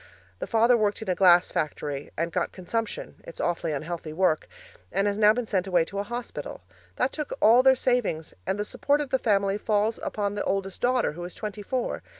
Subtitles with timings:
[0.39, 4.47] The father worked in a glass factory and got consumption it's awfully unhealthy work
[4.91, 6.63] and now has been sent away to a hospital.
[6.95, 10.81] That took all their savings, and the support of the family falls upon the oldest
[10.81, 12.01] daughter, who is twenty four.